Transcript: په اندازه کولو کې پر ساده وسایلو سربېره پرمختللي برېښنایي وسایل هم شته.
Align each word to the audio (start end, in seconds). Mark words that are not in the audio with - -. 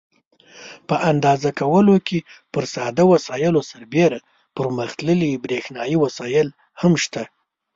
په 0.87 0.95
اندازه 1.11 1.49
کولو 1.61 1.95
کې 2.07 2.19
پر 2.53 2.63
ساده 2.73 3.03
وسایلو 3.13 3.61
سربېره 3.71 4.19
پرمختللي 4.57 5.31
برېښنایي 5.43 5.97
وسایل 6.03 6.47
هم 6.81 6.93
شته. 7.03 7.23